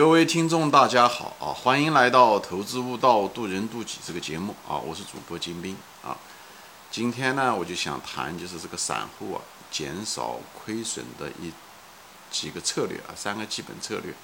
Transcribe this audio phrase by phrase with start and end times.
[0.00, 1.52] 各位听众，大家好啊！
[1.52, 4.78] 欢迎来到《投资悟道，渡人渡己》这个节目啊！
[4.78, 6.16] 我是主播金兵啊。
[6.90, 11.52] 今天呢，我就想谈就是这个散户啊，减少亏损的一
[12.30, 14.14] 几个策略啊，三个基本策略。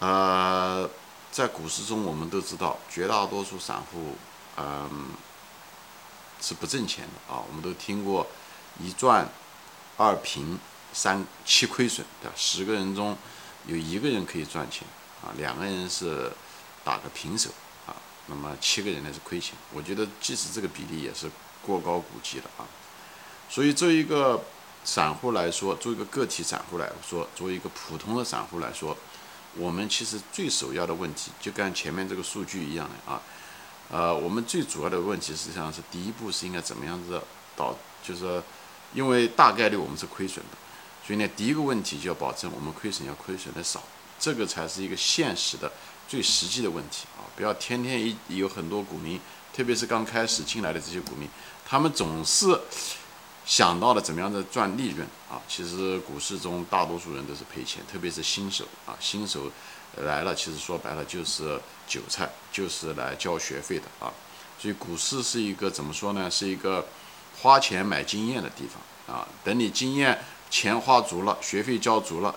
[0.00, 0.90] 呃，
[1.30, 4.16] 在股市中，我们都知道，绝大多数散户
[4.56, 5.10] 嗯
[6.40, 7.40] 是不挣钱的啊。
[7.48, 8.26] 我们都听过
[8.80, 9.28] 一赚
[9.96, 10.58] 二平
[10.92, 13.16] 三七亏损的，十个人中。
[13.66, 14.86] 有一个人可以赚钱
[15.22, 16.30] 啊，两个人是
[16.84, 17.50] 打个平手
[17.86, 17.96] 啊，
[18.26, 19.54] 那么七个人呢是亏钱。
[19.72, 21.30] 我觉得即使这个比例也是
[21.62, 22.66] 过高估计的啊。
[23.48, 24.42] 所以作为一个
[24.84, 28.96] 散户来说，作为一个个体散户来说，作为一个普通的散户来说，
[29.56, 33.22] 我们其实最首要的问题就跟前面这个数据一样的啊，
[33.90, 37.22] 呃，我们最主要的问题实际上是第一步是应该怎么样子
[37.56, 38.42] 导，就是，
[38.92, 40.56] 因为大概率我们是亏损的。
[41.06, 43.82] 所以呢，第一个问题就要保证我们亏损要亏损的少，
[44.18, 45.70] 这个才是一个现实的、
[46.08, 47.28] 最实际的问题啊！
[47.36, 49.20] 不要天天一有很多股民，
[49.52, 51.28] 特别是刚开始进来的这些股民，
[51.66, 52.58] 他们总是
[53.44, 55.36] 想到了怎么样的赚利润啊！
[55.46, 59.52] 其实股市中大多数人都是赔钱，特别是新手啊，新手
[59.98, 64.10] 来了，其实说白了就是韭菜，就是来交学费的啊！
[64.58, 66.30] 所以股市是一个怎么说呢？
[66.30, 66.86] 是一个
[67.42, 69.28] 花钱买经验的地方啊！
[69.44, 70.18] 等你经验。
[70.54, 72.32] 钱花足了，学费交足了，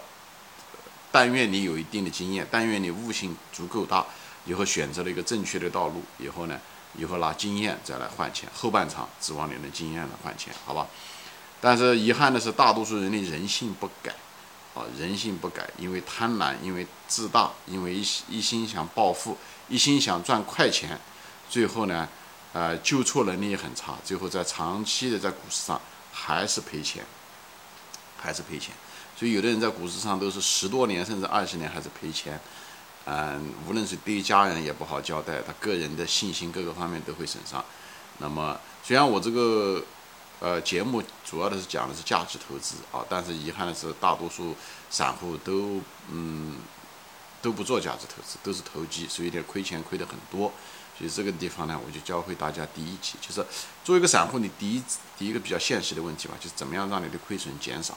[1.12, 4.04] 但愿你有一定的经验，但愿你悟性足够大，
[4.44, 6.60] 以后选择了一个正确的道路，以后呢，
[6.98, 10.88] 以后拿经验再来换钱，后半场指望你的经验来换钱，好吧？
[11.62, 14.12] 但是遗憾的是，大多数人的人性不改，
[14.74, 19.38] 啊，人性不改，因为贪婪，因为自大，因为一一心想暴富，
[19.70, 21.00] 一心想赚快钱，
[21.48, 22.10] 最后呢，
[22.54, 25.80] 呃，纠错能力也很差，最后在长期的在股市上
[26.12, 27.06] 还是赔钱。
[28.28, 28.76] 还是赔钱，
[29.18, 32.38] 所以有的人在股市上都是十多年甚至二十年还是赔钱，
[33.06, 37.64] 嗯，无论是对于家人也不好交代，他个人的信心各个方面都会损伤。
[38.18, 39.82] 那么虽然我这个
[40.42, 44.54] 呃节目主要的是讲的是价值投资啊，但是遗憾的是大多数
[44.90, 45.80] 散户都
[46.12, 46.58] 嗯
[47.42, 50.52] 都不做价值投资，都是投机，所以呢亏钱亏的很多。
[50.98, 53.36] 所以这个地方呢，我就教会大家第一集，就是
[53.86, 54.84] 作为一个散户，你第一
[55.16, 57.96] 第一个比较现实的问题吧，就是怎么样让你的亏损减少。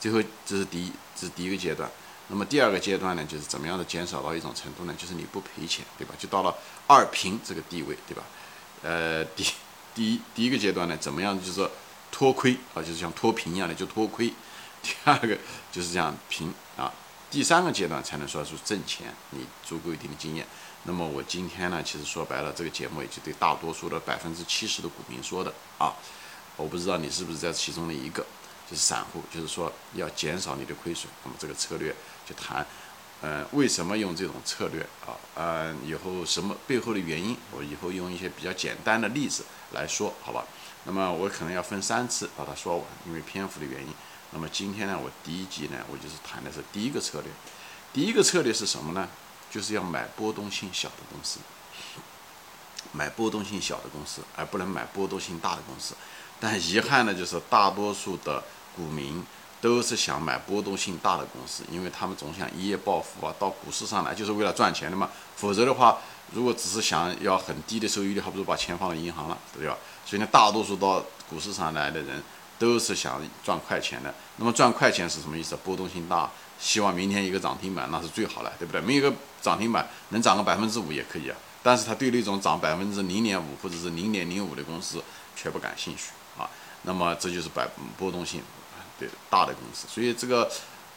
[0.00, 1.88] 最后这是第一，这是第一个阶段。
[2.28, 4.94] 那么第二个阶段呢，就是怎么样的减少到一种程度呢？
[4.96, 6.14] 就是你不赔钱，对吧？
[6.16, 6.56] 就到了
[6.86, 8.22] 二平这个地位，对吧？
[8.82, 9.44] 呃，第
[9.94, 11.68] 第一第一个阶段呢，怎么样就是说
[12.12, 14.32] 脱亏啊，就是像脱贫一样的就脱亏。
[14.80, 15.36] 第二个
[15.70, 16.90] 就是这样平啊。
[17.30, 20.46] 第三个阶段才能说是挣钱，你足够一定的经验。
[20.84, 25.92] 那么我今天呢，其实说白了，这个节目也就对大多数的百分之七十的股民说的啊。
[26.56, 28.24] 我不知道你是不是在其中的一个。
[28.70, 31.92] 就是散户，就是说要减少你的亏损，那么这个策略
[32.24, 32.64] 就谈，
[33.22, 35.18] 嗯，为什么用这种策略啊？
[35.34, 40.46] 嗯，以后什么背后的原因，我以后用一些比较简单的例子来说，好吧？
[40.84, 43.92] 那么我可能要分三次把它说完，因为篇幅的原因。
[44.30, 47.30] 那么今天呢，我第一集呢，我就是谈的是第一个策略。
[47.92, 49.08] 第一个策略是什么呢？
[49.50, 51.40] 就是要买波动性小的公司，
[52.92, 55.94] 买波动性小的公司，而不能买波动性大的公司。
[56.38, 58.40] 但遗憾的就是大多数的。
[58.80, 59.22] 股民
[59.60, 65.10] 都是想买波动性大的公司，因为他们总想一夜暴富啊，到股市上来就是为了赚钱的嘛。
[65.36, 65.98] 否则的话，
[66.32, 69.76] 如果只是想要很低的收益率，还不如把钱放到银行了，对吧？
[70.06, 72.22] 所以呢，大多数到股市上来的人
[72.58, 74.14] 都是想赚快钱的。
[74.36, 75.54] 那么赚快钱是什么意思？
[75.62, 78.80] 波动性大，希望明天一个涨停板那是最好了，对不对？
[78.80, 81.36] 没有个涨停板能涨个百分之五也可以啊。
[81.62, 85.04] 但是他对那种涨百分之零点五或者是零点零五的公司
[85.36, 86.04] 却不感兴趣
[86.38, 86.48] 啊。
[86.84, 88.42] 那么这就是百波动性。
[89.00, 90.48] 对大的公司，所以这个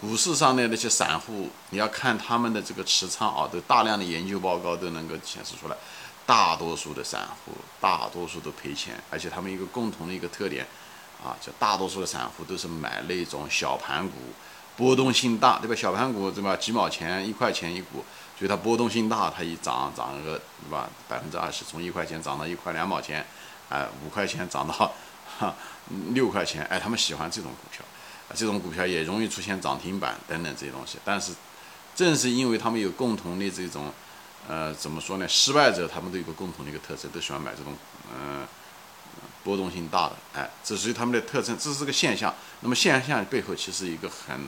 [0.02, 5.78] 股市上的那些散户，你要看他们的这个持仓啊，都大量的研究报告都能够显示出来，
[6.26, 10.68] 大多数的散户，大多数都赔钱，而且他们一个共同的一个特点
[11.24, 14.18] 啊，就大多数的散户都是买那种小盘股，
[14.76, 15.74] 波动性大，对吧？
[15.74, 16.56] 小盘股对吧？
[16.58, 18.04] 几毛钱、一块钱一股，
[18.38, 20.90] 所以它波动性大，它一涨涨个对吧？
[21.08, 23.26] 百分之二十，从一块钱涨到一块两毛钱，
[23.70, 24.92] 哎，五块钱涨到
[25.40, 25.56] 哈
[26.14, 27.86] 六块钱，哎，他们喜欢这种股票。
[28.36, 31.34] 这种股票也容易出现涨停板等等这些东西，但是
[31.96, 33.94] 正是因为他们有共同的这种，
[34.48, 35.28] 呃，怎么说呢？
[35.28, 37.76] 失败者他们都有个共同的一个特征，都喜欢买这种，
[38.12, 38.48] 嗯，
[39.44, 42.34] 波动性大的，哎，这是他们的特征，这是个现象。
[42.62, 44.48] 那么现象背后其实一个很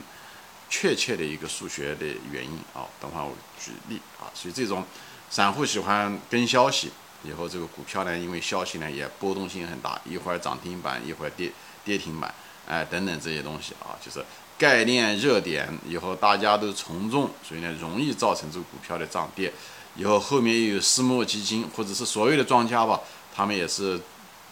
[0.68, 2.88] 确切的一个数学的原因啊。
[3.00, 4.84] 等会我举例啊，所以这种
[5.30, 6.90] 散户喜欢跟消息，
[7.22, 11.52] 以后这个股票呢，因为消息呢也波动性很大，一会儿涨停板，一会儿跌
[11.84, 12.34] 跌停板。
[12.66, 14.24] 哎，等等这些东西啊，就是
[14.58, 19.52] 概念热点以后大家都从众，所以呢容易造成这个股票的涨跌。
[19.96, 23.00] 以后后面又有私募基金或者是所谓的庄家吧，
[23.34, 23.98] 他们也是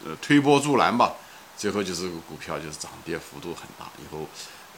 [0.03, 1.13] 呃推波助澜吧，
[1.57, 3.91] 最后就是股票就是涨跌幅度很大。
[4.03, 4.27] 以后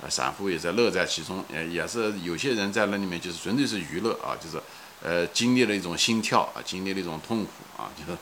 [0.03, 4.61] 呃散户也在乐在其中，也也是有些人在那里面就是纯粹是娱乐啊，就是
[5.03, 7.51] 呃经历了一种心跳啊，经历了一种痛苦
[7.81, 8.19] 啊，就是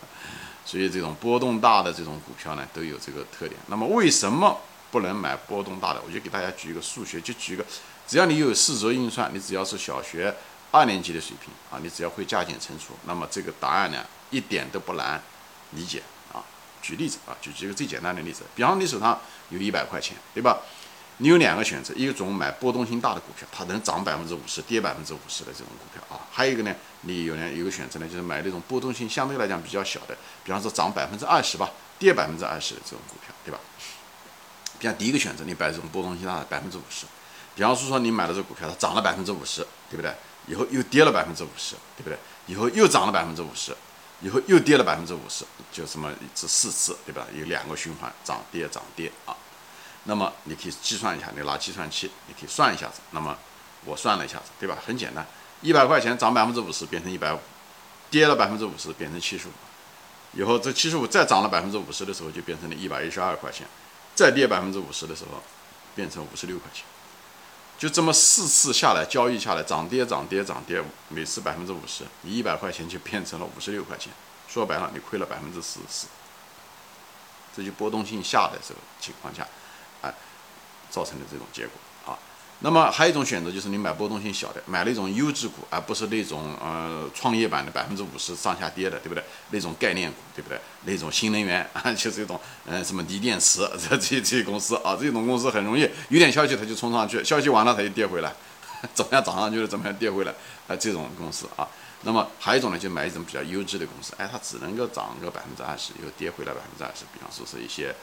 [0.66, 3.58] 所以这种波动大的这种股票呢都有这个特点。
[3.68, 4.60] 那么为什么
[4.94, 6.00] 不能买波动大的？
[6.06, 7.66] 我就给大家举一个数学，就举一个，
[8.06, 10.32] 只要你有四则运算，你只要是小学。
[10.70, 15.20] 二年级的水平啊，你只要会加减乘除，那么这个答案呢一点都不难
[15.72, 16.02] 理解
[16.32, 16.42] 啊。
[16.80, 19.20] 举例子啊，举几个最简单的例子，比方你手上
[19.50, 20.58] 有一百块钱，对吧？
[21.18, 31.70] 你有两个选择，一种买波动性大的股票，它能涨百分之五十，跌百分之五十的这种股票啊；还有一个呢，你有呢有个选择呢，就是买那种波动性相对来讲比较小的，比方说涨百分之二十吧，
[32.00, 33.60] 跌百分之二十的这种股票，对吧？
[34.84, 37.06] 比方第一个选择，你买这种波动性大的百分之五十，
[37.54, 40.14] 比方说说你买了这股票，它涨了百分之五十，对不对？
[40.46, 42.18] 以后又跌了百分之五十，对不对？
[42.44, 43.74] 以后又涨了百分之五十，
[44.20, 45.42] 以后又跌了百分之五十，
[45.72, 47.26] 就这么这四次，对吧？
[47.34, 49.34] 有两个循环，涨跌涨跌啊。
[50.02, 53.00] 那么你可以计算一下，你拿计算器，你可以算一下子。
[53.12, 53.34] 那么
[53.86, 54.76] 我算了一下子，对吧？
[54.86, 55.26] 很简单，
[55.62, 57.38] 一百块钱涨百分之五十变成一百五，
[58.10, 59.52] 跌了百分之五十变成七十五，
[60.34, 63.66] 以后这七十五再涨了百分之五十的时候就变成了一百一十二块钱，
[64.14, 65.42] 再跌百分之五十的时候
[65.94, 66.84] 变成五十六块钱。
[67.76, 74.12] 就这么四次下来交易下来，涨跌涨跌涨跌，每次百分之五十，你一百块钱就变成了五十六块钱。
[74.48, 76.06] 说白了，你亏了百分之四十四。
[77.56, 79.46] 这就波动性下的这个情况下，
[80.02, 80.14] 哎，
[80.90, 81.72] 造成的这种结果。
[82.64, 89.22] 那么还有一种选择，就是你买波动性小的，买那种优质股，而不是那种呃创业板的百分之五十上下跌的，对不对？
[89.50, 90.58] 那种概念股，对不对？
[90.86, 98.32] 那种新能源 啊，就是这种嗯什么锂电池 这这这些公司啊，这种公司很容易有点消息它就冲上去，消息完了它就跌回来，
[98.94, 100.32] 怎么样涨上去了怎么样跌回来
[100.66, 100.74] 啊？
[100.74, 101.68] 这种公司啊，
[102.04, 107.94] 那么还有一种呢，就买一种比较优质的公司，哎，它只能够涨个百分之二十，又跌回来百分之二十，比方说是一些。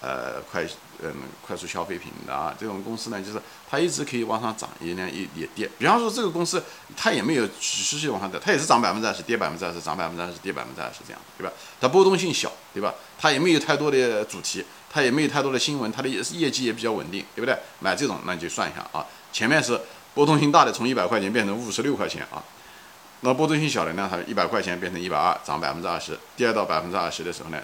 [0.00, 0.64] 呃，快
[1.02, 1.12] 嗯，
[1.44, 5.68] 快速消费品的啊，这种公司呢，就是它一直可以往上涨，也呢也也跌。
[5.78, 6.62] 比方说这个公司，
[6.96, 11.52] 它也没有持续往上涨，它也是涨百分之二十，跌百分之二十，涨百分之二十，跌百分之二十这样，对吧？
[11.80, 12.94] 它波动性小，对吧？
[13.18, 17.58] 它也没有太多的主题，它也没有太多的新闻，它的业绩也比较稳定，对不对？
[17.80, 19.80] 买这种那你就算一下啊，前面是
[20.14, 22.42] 波动性大的，从一百块钱变成五十六块钱啊，
[23.20, 27.58] 那波动性小的呢，它一百块钱变成一百二，涨百分之二十，跌到百分之二十的时候呢，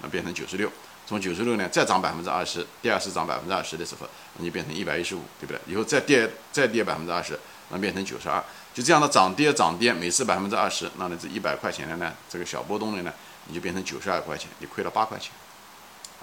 [0.00, 0.70] 那变成九十六。
[1.12, 5.60] 从九十六呢，再涨百分之二十，第二次涨百分之二十的时候，那就变成一百一十五，对不对？
[5.66, 7.38] 以后再跌再跌百分之二十，
[7.68, 8.42] 那变成九十二，
[8.72, 13.12] 就这样的涨跌涨跌，每次百分之二十，那你这一百块钱的呢，这个小波动的呢，
[13.46, 15.32] 你就变成九十二块钱，你亏了八块钱，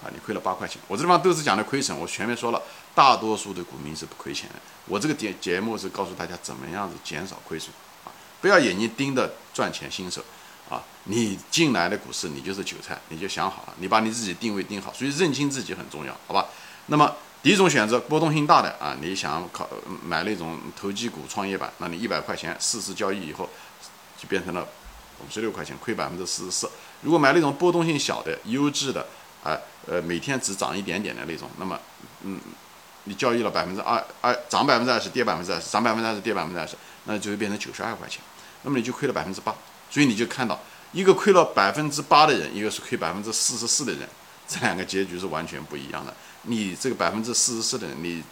[0.02, 0.82] 啊，你亏了八块钱。
[0.88, 2.60] 我这地方都是讲的亏损，我前面说了，
[2.92, 4.56] 大多数的股民是不亏钱的。
[4.86, 7.72] 我这个节节目是告诉大家怎么样子减少亏损，
[8.04, 8.10] 啊，
[8.40, 10.24] 不要眼睛盯着赚钱新手。
[10.70, 16.46] 啊，你进来的股市，你就是韭菜，你就想好了，你把你自己定位定好，所以认清自己很重要，好吧？
[16.86, 19.68] 那么第一种选择波动性大的啊，你想考
[20.04, 23.48] 买那种投机股、创业板，那你一百块钱四次交易以后，
[24.16, 24.66] 就变成了
[25.20, 26.70] 五十六块钱，亏百分之四十四。
[27.02, 29.06] 如果买那种波动性小的、优质的，
[29.42, 29.56] 啊，
[29.86, 31.80] 呃，每天只涨一点点的那种，那么，
[32.22, 32.38] 嗯，
[33.04, 36.76] 你交易了百分之二二，涨百分之二十，跌百分之二十，涨百分之二十，跌百分之二十，
[37.10, 38.22] 那就会变成九十二块钱，
[38.62, 39.54] 那么你就亏了百分之八。
[39.90, 40.58] 所以你就看到
[40.92, 44.08] 一个亏了百分之八的人，一个是亏百分之四十四的人，
[44.46, 46.14] 这两个结局是完全不一样的。
[46.42, 48.22] 你这个百分之四十四的人，你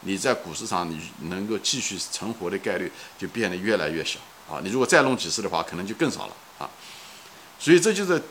[0.00, 0.98] 你在股市上你
[1.28, 4.18] 能够继续成活的概率就变得越来越小
[4.50, 4.60] 啊！
[4.62, 6.70] 你如果再弄几次的话，可能就更少了啊！
[7.58, 8.22] 所以这就是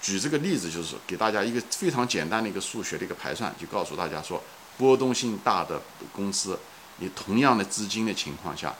[0.00, 4.42] 举这个例子，就是给大家一个非常简单的一个数学的一个排算，就告诉大家说，
[4.78, 6.58] 波动性大的公司，
[6.98, 8.74] 你同样的资金的情况下，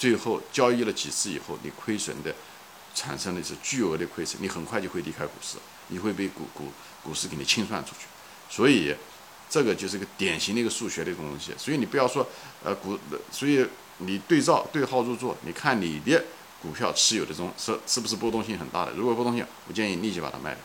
[0.00, 2.34] 最后交易了几次以后，你亏损的。
[2.92, 5.56] 产生的是巨额的亏损，你很快就会离开股市，
[5.88, 6.64] 你会被股股
[7.04, 8.06] 股市给你清算出去，
[8.50, 8.92] 所以
[9.48, 11.54] 这个就是个典型的一个数学的一个东西。
[11.56, 12.28] 所以你不要说
[12.64, 12.98] 呃股，
[13.30, 13.64] 所以
[13.98, 16.20] 你对照对号入座，你看你的
[16.60, 18.90] 股票持有的中是是不是波动性很大的？
[18.96, 20.58] 如果波动性，我建议立即把它卖了，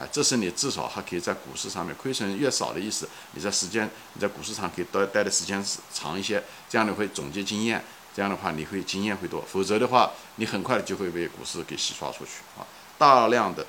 [0.00, 3.08] 啊，这是你至少还可以在股市上面亏损越少的意思。
[3.34, 5.64] 你在时间你在股市上可以待待的时间
[5.94, 7.84] 长一些，这样你会总结经验。
[8.18, 12.66] 这样的话，你会经验会多，否则的话，你很快就会被股市给洗刷出去啊！
[12.98, 13.64] 大量的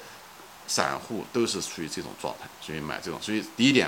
[0.66, 3.22] 散户都是处于这种状态，所以买这种。
[3.22, 3.88] 所以第一点，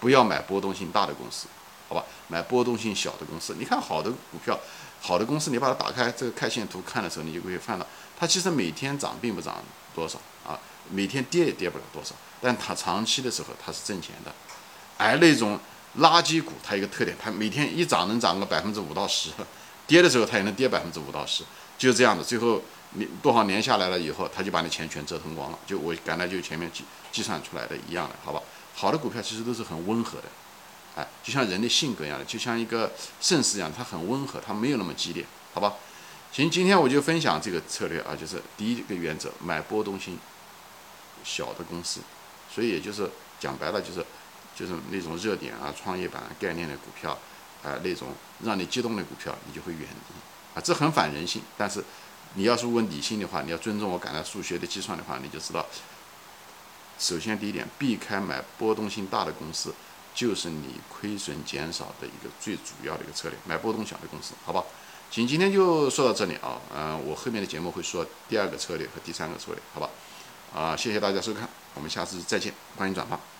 [0.00, 1.46] 不要买波动性大的公司，
[1.90, 2.02] 好吧？
[2.28, 3.54] 买波动性小的公司。
[3.58, 4.58] 你看好的股票，
[4.98, 7.86] 好的公司，你把它打开这个 K 线图看的时候，你就会看到，
[8.18, 9.62] 它其实每天涨并不涨
[9.94, 10.58] 多少啊，
[10.90, 14.32] 每天跌也跌不了多少，但它长期的时候它是挣钱的。
[14.96, 15.60] 而那种
[15.98, 19.28] 垃圾股它一个特点，它每天一涨能涨个百分之五到十，
[19.88, 21.42] 跌的时候它也能跌百分之五到十，
[21.76, 22.22] 就这样的。
[22.22, 25.58] 最后你多少年下来了以后，他就把你钱全折腾光了。
[25.66, 28.40] 就我刚才就前面计计算出来的一样的，好吧？
[28.74, 30.28] 好的股票其实都是很温和的，
[30.94, 35.74] 哎，就像人的性格一样的，就像一个盛世一样，它很温和，它没有那么激烈，好吧？
[36.30, 40.18] 行，今天我就分享这个策略啊，就是第一个原则，买波动性
[41.24, 42.00] 小的公司，
[42.54, 44.04] 所以也就是讲白了，就是
[44.54, 47.18] 就是那种热点啊、创业板概念的股票，
[47.62, 48.08] 啊，那种
[48.44, 50.62] 让你激动的股票，你就会远离啊。
[50.62, 51.82] 这很反人性，但是
[52.34, 55.64] 你要是问理性的话，你要尊重我刚才数学的计算的话，你就知道，
[56.98, 59.74] 首先第一点，避开买波动性大的公司，
[60.14, 64.62] 就是你亏损减少的一个最主要的一个策略，买波动小的公司，好吧？
[65.10, 69.90] 行，今天就说到这里啊，嗯，我后面的节目会说第二个策略和第三个策略，好吧？
[70.54, 73.37] 啊，谢谢大家收看，我们下次再见，欢迎转发。